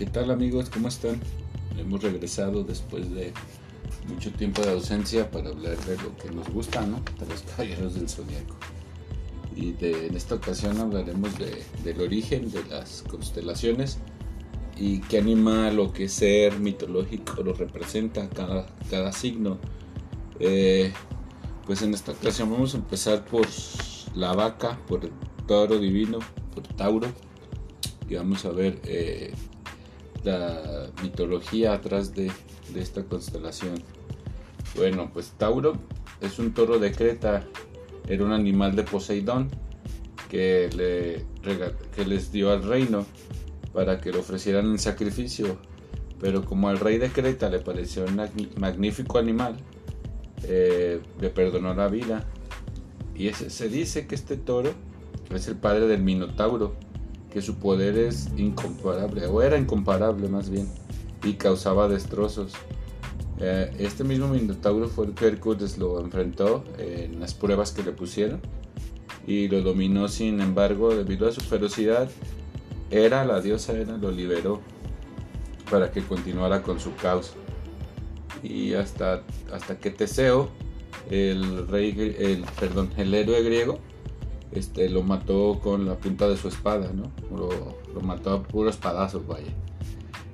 [0.00, 0.70] ¿Qué tal amigos?
[0.70, 1.20] ¿Cómo están?
[1.76, 3.34] Hemos regresado después de
[4.08, 7.02] mucho tiempo de ausencia para hablar de lo que nos gusta, ¿no?
[7.18, 8.56] De los caballeros del zodiaco.
[9.54, 13.98] Y en esta ocasión hablaremos de, del origen de las constelaciones
[14.74, 19.58] y qué animal o qué ser mitológico lo representa cada, cada signo.
[20.38, 20.94] Eh,
[21.66, 23.46] pues en esta ocasión vamos a empezar por
[24.14, 25.12] la vaca, por el
[25.46, 26.20] toro divino,
[26.54, 27.08] por Tauro.
[28.08, 29.34] Y vamos a ver eh,
[30.24, 32.30] la mitología atrás de,
[32.74, 33.82] esta constelación.
[34.76, 35.74] Bueno, pues Tauro
[36.20, 37.44] es un toro de Creta,
[38.08, 39.48] era un animal de Poseidón
[40.28, 41.24] que, le,
[41.94, 43.06] que les dio al reino
[43.72, 45.58] para que lo ofrecieran en sacrificio.
[46.20, 48.20] Pero como al rey de Creta le pareció un
[48.58, 49.56] magnífico animal,
[50.44, 52.24] eh, le perdonó la vida.
[53.14, 54.72] Y se dice que este toro
[55.34, 56.74] es el padre del Minotauro
[57.30, 60.68] que su poder es incomparable, o era incomparable más bien,
[61.22, 62.52] y causaba destrozos.
[63.38, 67.92] Eh, este mismo Minotauro fue el que Hércules lo enfrentó en las pruebas que le
[67.92, 68.40] pusieron
[69.26, 72.10] y lo dominó, sin embargo, debido a su ferocidad,
[72.90, 74.60] era la diosa Hera lo liberó
[75.70, 77.32] para que continuara con su causa.
[78.42, 80.50] Y hasta, hasta que Teseo,
[81.10, 83.78] el rey, el, perdón, el héroe griego,
[84.52, 87.10] este, lo mató con la punta de su espada, ¿no?
[87.36, 89.52] Lo, mató a puro espadazo, vaya.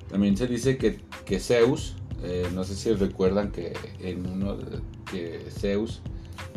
[0.09, 4.57] También se dice que, que Zeus, eh, no sé si recuerdan que en uno
[5.11, 6.01] que Zeus,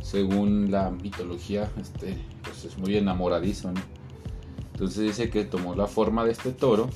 [0.02, 3.80] según la mitología, este, pues es muy enamoradizo, ¿no?
[4.72, 6.88] Entonces dice que tomó la forma de este toro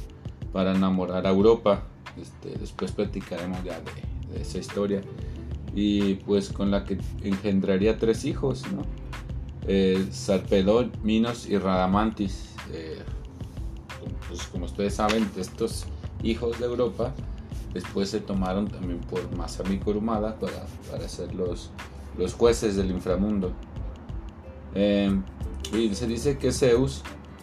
[0.53, 1.83] para enamorar a Europa.
[2.21, 5.03] Este, después platicaremos ya de esa historia.
[5.75, 8.83] Y pues con la que engendraría tres hijos, ¿no?
[9.67, 12.51] Eh, Sarpedón, Minos y Radamantis.
[12.73, 12.98] Eh,
[14.29, 15.87] pues como ustedes saben, estos
[16.23, 17.15] hijos de Europa
[17.73, 21.71] después se tomaron también por Masami Kurumada para, para ser los,
[22.16, 23.53] los jueces del inframundo.
[24.75, 25.21] Eh,
[25.93, 27.03] se dice que Zeus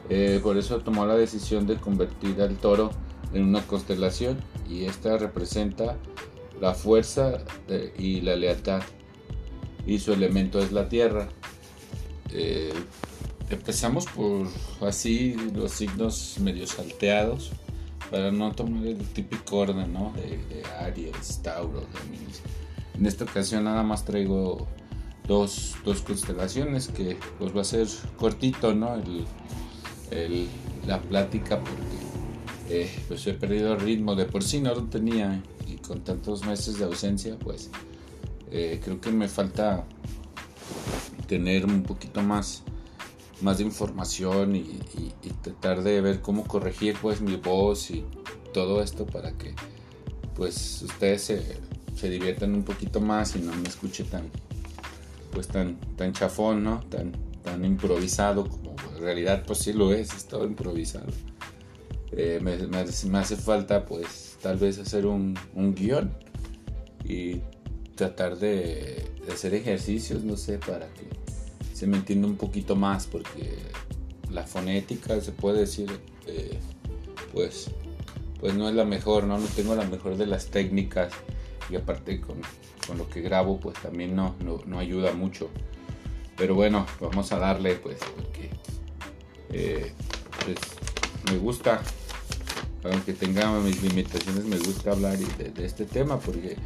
[0.10, 2.92] eh, por eso tomó la decisión de convertir al toro
[3.34, 5.98] en una constelación y esta representa
[6.60, 7.40] la fuerza
[7.98, 8.82] y la lealtad
[9.86, 11.30] y su elemento es la tierra.
[12.34, 12.74] Eh,
[13.50, 14.48] empezamos por
[14.88, 17.52] así los signos medio salteados
[18.10, 20.14] para no tomar el típico orden ¿no?
[20.14, 22.42] de, Aries, Tauro, Géminis.
[22.94, 24.68] En esta ocasión nada más traigo
[25.28, 27.88] dos, dos, constelaciones que pues va a ser
[28.18, 28.96] cortito ¿no?
[28.96, 30.48] el,
[30.86, 35.42] la plática porque eh, pues he perdido el ritmo de por sí no lo tenía
[35.68, 37.70] y con tantos meses de ausencia pues
[38.52, 39.86] eh, creo que me falta
[41.32, 42.62] tener un poquito más,
[43.40, 44.82] más de información y,
[45.42, 48.04] tratar de ver cómo corregir pues mi voz y
[48.54, 49.56] todo esto para que
[50.36, 54.30] pues ustedes se, diviertan un poquito más y no me escuche tan
[55.32, 56.82] pues tan, tan chafón, ¿no?
[56.90, 61.08] Tan, tan improvisado como en realidad pues sí lo es, es todo improvisado.
[62.12, 66.12] Eh, me, hace falta pues tal vez hacer un, un guion
[67.06, 67.40] y
[67.96, 71.08] tratar de, hacer ejercicios, no sé, para que
[71.74, 73.58] se me entiende un poquito más porque
[74.30, 75.90] la fonética se puede decir
[76.28, 76.60] eh,
[77.34, 77.72] pues
[78.40, 81.12] pues no es la mejor no no tengo la mejor de las técnicas
[81.72, 82.42] y aparte con,
[82.98, 84.36] lo que grabo pues también no,
[84.66, 85.50] no, ayuda mucho.
[86.36, 88.50] Pero bueno vamos a darle pues porque
[89.50, 89.94] eh,
[90.44, 90.58] pues
[91.32, 91.82] me gusta
[92.84, 96.58] aunque tenga mis limitaciones me gusta hablar de, de este tema porque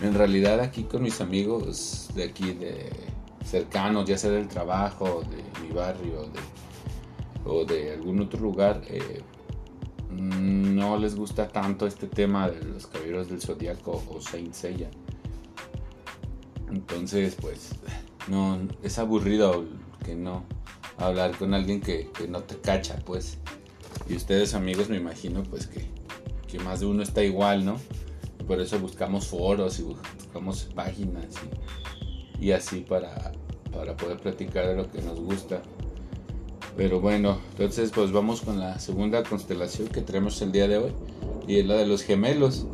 [0.00, 2.90] en realidad aquí con mis amigos de aquí de
[3.44, 6.30] cercanos, ya sea del trabajo, de mi barrio
[7.44, 9.22] o de algún otro lugar, eh,
[10.10, 14.90] no les gusta tanto este tema de los caballeros del zodiaco o Saint Seiya.
[16.68, 17.70] Entonces, pues,
[18.28, 19.64] no, es aburrido
[20.04, 20.44] que no
[20.98, 23.38] hablar con alguien que, no te cacha, pues.
[24.10, 25.86] Y ustedes, amigos, me imagino, pues, que,
[26.48, 27.76] que más de uno está igual, ¿no?
[28.44, 31.26] Por eso buscamos foros y buscamos páginas
[32.40, 33.30] y así para,
[33.70, 35.62] para poder platicar de lo que nos gusta.
[36.76, 40.92] Pero bueno, entonces pues vamos con la segunda constelación que tenemos el día de hoy
[41.46, 42.66] y es la de los gemelos.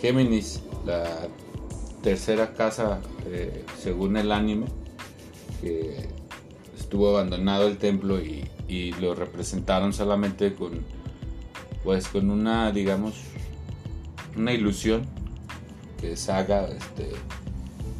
[0.00, 1.28] Géminis, la
[2.02, 4.66] tercera casa eh, según el anime,
[6.94, 8.48] estuvo abandonado el templo y,
[9.00, 10.80] lo representaron solamente con
[11.84, 13.14] pues con una digamos
[14.36, 15.06] una ilusión
[16.00, 17.10] que Saga este,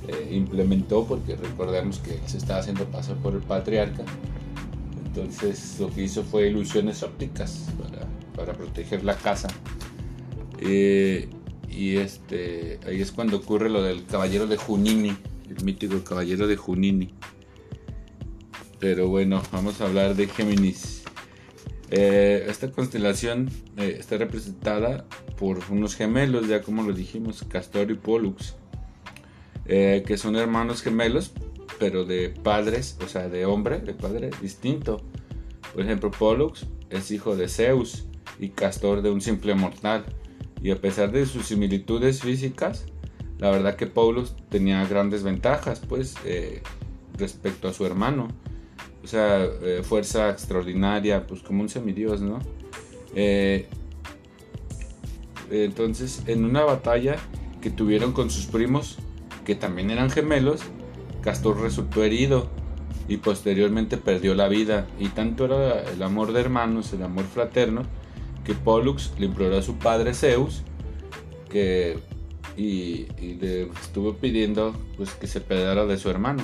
[0.09, 4.05] eh, implementó porque recordemos que se estaba haciendo pasar por el patriarca.
[5.07, 9.49] Entonces lo que hizo fue ilusiones ópticas para, para proteger la casa.
[10.61, 11.29] Eh,
[11.69, 15.17] y este, ahí es cuando ocurre lo del caballero de Junini,
[15.49, 17.13] el mítico caballero de Junini.
[18.85, 21.05] Pero bueno, vamos a hablar de Géminis.
[21.91, 23.49] Eh, esta constelación
[23.79, 25.07] eh, está representada
[25.39, 28.57] por unos gemelos, ya como lo dijimos, Castor y Pollux,
[29.65, 31.33] que son hermanos gemelos,
[31.79, 35.01] pero de padres, o sea, de hombre, de padre distinto.
[35.73, 38.05] Por ejemplo, Pollux es hijo de Zeus
[38.39, 40.05] y Castor de un simple mortal.
[40.63, 42.85] Y a pesar de sus similitudes físicas,
[43.39, 46.61] la verdad que Pollux tenía grandes ventajas, pues, eh,
[47.17, 48.29] respecto a su hermano.
[49.05, 52.41] O sea, eh, fuerza extraordinaria, pues como un semidios, ¿no?
[53.15, 53.69] Eh,
[55.51, 57.17] entonces, en una batalla
[57.61, 58.97] que tuvieron con sus primos,
[59.45, 60.63] que también eran gemelos,
[61.21, 62.49] Castor resultó herido
[63.07, 64.87] y posteriormente perdió la vida.
[64.99, 67.83] Y tanto era el amor de hermanos, el amor fraterno,
[68.45, 70.63] que Pollux le imploró a su padre Zeus
[71.51, 71.99] que,
[72.57, 73.07] y,
[73.41, 76.43] le estuvo pidiendo pues, que se peleara de su hermano.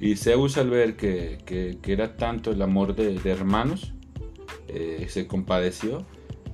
[0.00, 3.94] Y Zeus al ver que, era tanto el amor de, hermanos,
[4.68, 6.04] eh, se compadeció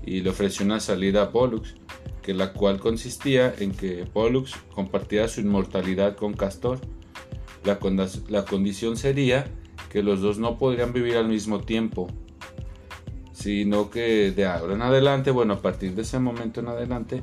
[0.04, 1.74] y le ofreció una salida a Pollux,
[2.22, 6.80] que la cual consistía en que Pollux compartiera su inmortalidad con Castor.
[7.64, 9.46] La, condición sería
[9.90, 12.08] que los dos no podrían vivir al mismo tiempo,
[13.32, 17.22] sino que de ahora en adelante, bueno, a partir de ese momento en adelante,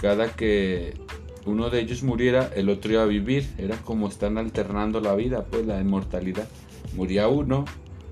[0.00, 0.94] cada que
[1.46, 3.48] uno de ellos muriera, el otro iba a vivir.
[3.58, 6.48] Era como están alternando la vida, pues la inmortalidad.
[6.94, 7.64] Moría uno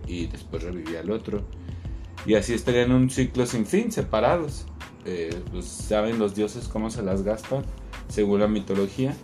[0.06, 1.43] y después revivía el otro.
[2.26, 4.67] Y así estarían en un ciclo sin fin, separados.
[5.05, 7.64] Eh, pues saben los dioses cómo se las gastan,
[8.08, 9.14] según la mitología.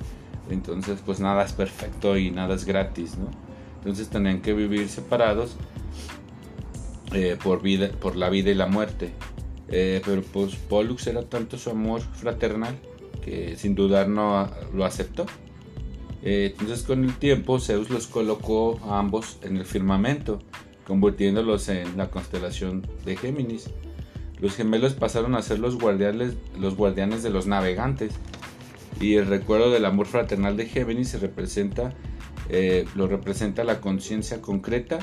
[0.50, 3.30] Entonces, pues nada es perfecto y nada es gratis, ¿no?
[3.76, 5.56] Entonces tenían que vivir separados
[7.12, 9.12] eh, por, vida, por la vida y la muerte.
[9.68, 12.74] Eh, pero pues Pollux era tanto su amor fraternal
[13.56, 15.26] sin dudar no lo aceptó.
[16.22, 20.40] Eh, entonces con el tiempo Zeus los colocó a ambos en el firmamento,
[20.86, 23.70] convirtiéndolos en la constelación de Géminis.
[24.40, 28.12] Los gemelos pasaron a ser los guardianes, los guardianes de los navegantes
[29.00, 31.92] y el recuerdo del amor fraternal de Géminis se representa,
[32.48, 34.98] eh, lo representa la conciencia concreta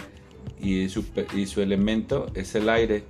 [0.59, 1.05] y su,
[1.35, 3.03] y su elemento es el aire.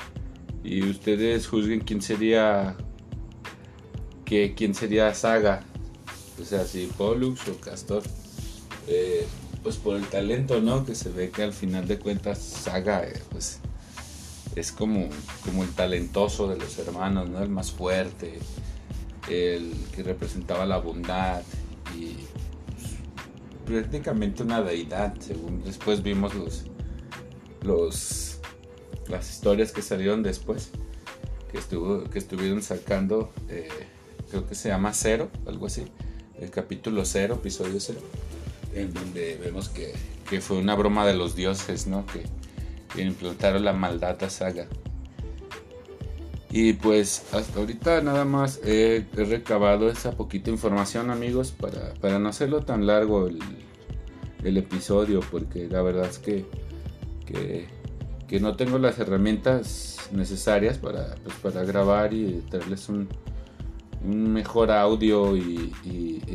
[0.64, 2.76] Y ustedes juzguen quién sería
[4.26, 5.64] que quién sería Saga,
[6.42, 8.04] o sea, si Pollux o Castor.
[8.88, 9.26] Eh,
[9.64, 10.86] pues por el talento, ¿no?
[10.86, 13.60] Que se ve que al final de cuentas Saga, eh, pues
[14.56, 15.10] es como,
[15.44, 17.42] como el talentoso de los hermanos, ¿no?
[17.42, 18.38] El más fuerte,
[19.28, 21.42] el que representaba la bondad
[21.98, 22.16] y
[22.76, 22.94] pues,
[23.66, 26.66] prácticamente una deidad, según después vimos los,
[27.64, 28.26] los
[29.08, 30.70] las historias que salieron después,
[31.52, 33.68] que, estuvo, que estuvieron sacando, eh,
[34.30, 35.86] creo que se llama Cero, algo así,
[36.40, 38.00] el capítulo Cero, episodio Cero,
[38.74, 39.94] en donde vemos que,
[40.30, 42.06] que fue una broma de los dioses, ¿no?
[42.06, 42.24] Que,
[43.02, 44.68] implantaron la maldad Saga.
[46.50, 52.62] Y pues hasta ahorita nada más he, recabado esa poquita información amigos para, no hacerlo
[52.62, 56.46] tan largo el, episodio porque la verdad es que,
[57.26, 63.10] que, no tengo las herramientas necesarias para, pues, para grabar y darles un,
[64.06, 65.72] mejor audio y,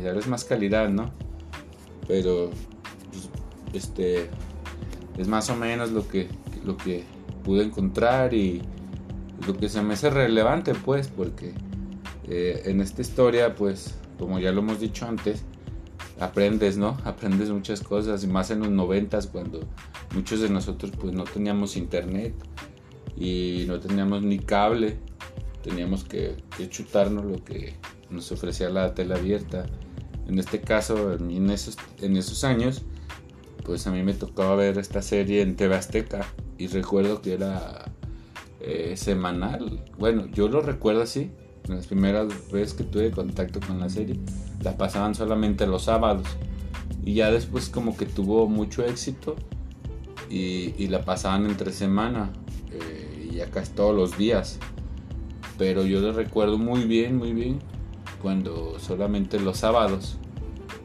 [0.01, 1.11] darles más calidad, ¿no?
[2.07, 2.49] Pero
[3.11, 3.29] pues,
[3.73, 4.29] este
[5.17, 6.27] es más o menos lo que,
[6.65, 7.03] lo que
[7.43, 8.61] pude encontrar y
[9.45, 11.53] lo que se me hace relevante pues porque
[12.27, 15.43] eh, en esta historia pues como ya lo hemos dicho antes
[16.19, 19.61] aprendes no aprendes muchas cosas y más en los noventas cuando
[20.13, 22.33] muchos de nosotros pues no teníamos internet
[23.17, 24.97] y no teníamos ni cable
[25.63, 26.37] teníamos que,
[26.69, 27.75] chutarnos lo que
[28.09, 29.65] nos ofrecía la tele abierta
[30.27, 32.83] en este caso en esos, en años
[33.63, 36.25] pues a mí me tocaba ver esta serie en TV Azteca
[36.57, 37.91] y recuerdo que era
[38.59, 39.83] eh, semanal.
[39.97, 41.31] Bueno, yo lo recuerdo así.
[41.67, 44.19] Las primeras veces que tuve contacto con la serie,
[44.61, 46.27] la pasaban solamente los sábados.
[47.03, 49.35] Y ya después como que tuvo mucho éxito
[50.29, 52.31] y, la pasaban entre semana.
[52.71, 54.59] Eh, y acá es todos los días.
[55.57, 57.59] Pero yo lo recuerdo muy bien, muy bien,
[58.21, 60.17] cuando solamente los sábados.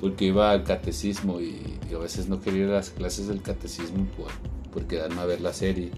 [0.01, 4.07] Porque iba al catecismo y, a veces no quería ir a las clases del catecismo
[4.17, 4.29] por,
[4.73, 5.91] por quedarme a ver la serie.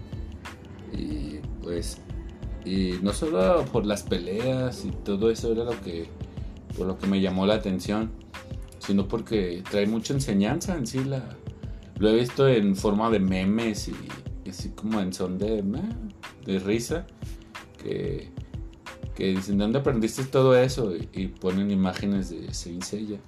[0.93, 1.97] Y pues,
[2.65, 6.07] y no solo por las peleas y todo eso era lo que,
[6.77, 8.11] por lo que me llamó la atención,
[8.79, 11.03] sino porque trae mucha enseñanza en sí.
[11.03, 11.37] La,
[11.97, 15.63] lo he visto en forma de memes y, así como en son de,
[16.45, 17.05] de risa,
[17.81, 18.29] que,
[19.19, 20.93] que dicen, ¿dónde aprendiste todo eso?
[20.95, 23.19] Y, ponen imágenes de Saint Seiya.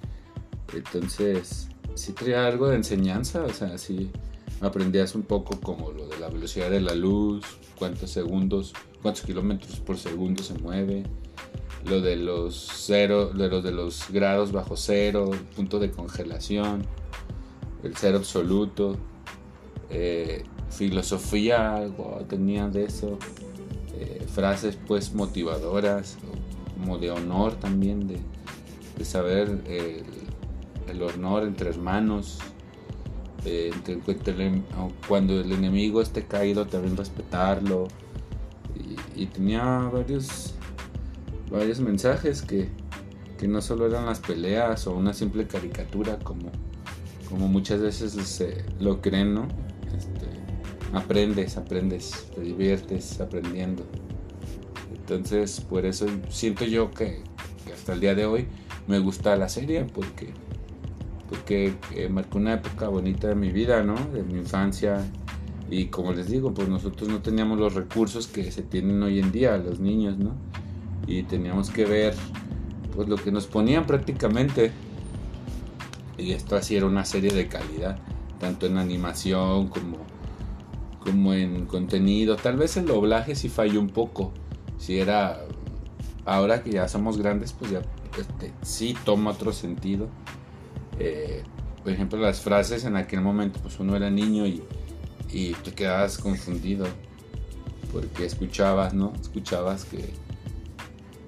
[0.74, 4.10] Entonces, sí traía algo de enseñanza, o sea, sí
[4.62, 7.44] aprendías un poco como lo de la velocidad de la luz,
[7.78, 8.72] cuántos segundos,
[9.02, 11.02] cuántos kilómetros por segundo se mueve,
[11.84, 16.86] lo de los cero, de de los grados bajo cero, punto de congelación,
[17.82, 18.96] el cero absoluto,
[19.90, 23.18] eh, filosofía, algo tenía de eso,
[23.94, 26.16] eh, frases pues motivadoras,
[26.78, 28.18] como de honor también, de,
[29.04, 32.38] saber el, honor entre hermanos,
[33.44, 33.72] eh,
[35.08, 37.88] cuando el enemigo esté caído también respetarlo,
[39.16, 40.54] y, tenía varios
[41.50, 42.68] varios mensajes que,
[43.46, 46.52] no solo eran las peleas o una simple caricatura como,
[47.28, 48.40] como muchas veces
[48.78, 49.48] lo creen, ¿no?
[49.96, 50.31] Este,
[50.92, 53.84] aprendes, aprendes, te diviertes aprendiendo.
[54.94, 57.22] Entonces, por eso siento yo que,
[57.72, 58.46] hasta el día de hoy
[58.86, 60.32] me gusta la serie porque,
[61.28, 63.94] porque eh, marcó una época bonita de mi vida, ¿no?
[64.12, 65.04] De mi infancia.
[65.70, 69.32] Y como les digo, pues nosotros no teníamos los recursos que se tienen hoy en
[69.32, 70.36] día los niños, ¿no?
[71.06, 72.14] y teníamos que ver
[72.94, 74.72] pues lo que nos ponían prácticamente
[76.18, 77.98] y esto así era una serie de calidad
[78.38, 79.98] tanto en animación como
[81.02, 82.36] como en contenido.
[82.36, 84.32] Tal vez el doblaje sí falló un poco.
[84.78, 85.40] Si era
[86.24, 87.82] ahora que ya somos grandes pues ya
[88.18, 90.08] este, sí toma otro sentido.
[90.98, 91.42] Eh,
[91.82, 94.62] por ejemplo las frases en aquel momento pues uno era niño y,
[95.32, 96.86] y te quedabas confundido
[97.92, 100.10] porque escuchabas no escuchabas que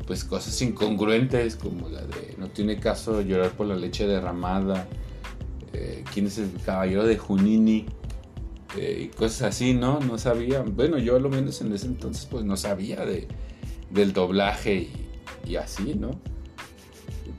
[0.06, 4.86] pues cosas incongruentes como la de no tiene caso llorar por la leche derramada,
[5.72, 7.86] eh, quién es el caballero de Junini
[8.76, 10.00] eh, y cosas así, ¿no?
[10.00, 13.28] No sabía, bueno, yo a lo menos en ese entonces pues no sabía de,
[13.90, 14.88] del doblaje
[15.46, 16.10] y, así, ¿no?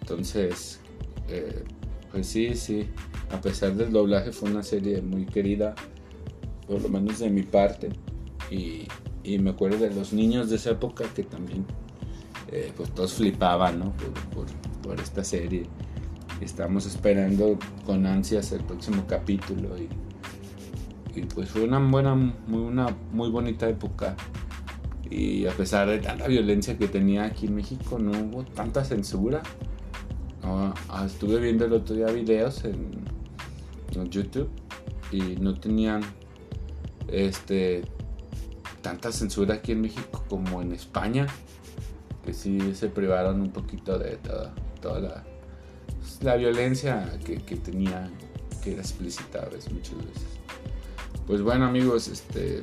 [0.01, 0.79] Entonces,
[1.29, 1.63] eh,
[2.11, 2.87] pues sí, sí,
[3.31, 5.75] a pesar del doblaje fue una serie muy querida,
[6.67, 7.89] por lo menos de mi parte,
[8.51, 8.87] y,
[9.23, 11.65] y me acuerdo de los niños de esa época que también
[12.51, 13.93] eh, pues todos flipaban ¿no?
[14.83, 15.65] por, esta serie.
[16.41, 19.89] Estamos esperando con ansias el próximo capítulo y,
[21.21, 24.15] pues fue una buena, muy, una muy bonita época.
[25.09, 29.41] Y a pesar de tanta violencia que tenía aquí en México, no hubo tanta censura.
[30.43, 30.73] Ah,
[31.05, 33.03] estuve viendo el otro día videos en,
[33.95, 34.49] en YouTube
[35.11, 36.01] y no tenían
[37.07, 37.83] este
[38.81, 41.25] tanta censura aquí en México como en España
[42.25, 45.23] que sí se privaron un poquito de toda, toda la,
[46.21, 48.09] la violencia que, que, tenía,
[48.63, 50.23] que era explícita a veces, muchas veces.
[51.27, 52.61] Pues bueno amigos, este,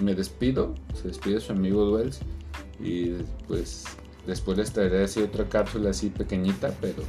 [0.00, 2.20] me despido, se despide su amigo Duels
[2.78, 3.14] y
[3.48, 3.84] pues
[4.26, 7.02] después les traeré así otra cápsula así pequeñita, pero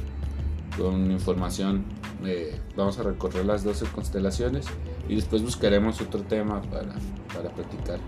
[0.76, 1.84] con información.
[2.24, 4.66] Eh, vamos a recorrer las 12 constelaciones
[5.08, 6.94] y después buscaremos otro tema para,
[7.32, 8.00] para platicar.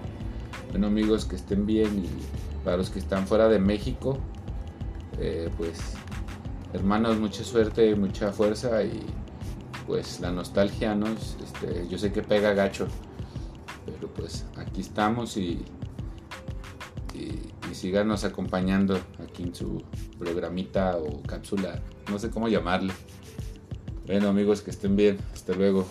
[0.71, 4.19] Bueno amigos, que estén bien y para los que están fuera de México,
[5.21, 5.79] eh, pues
[6.73, 9.01] hermanos, mucha suerte, mucha fuerza y
[9.91, 11.09] pues la nostalgia, ¿no?
[11.09, 12.87] Este, yo sé que pega gacho,
[13.85, 15.65] pero pues aquí estamos y,
[17.13, 19.83] y, y acompañando aquí en su
[20.17, 22.93] programita o cápsula, no sé cómo llamarle.
[24.07, 25.85] Bueno amigos, que estén bien, hasta luego.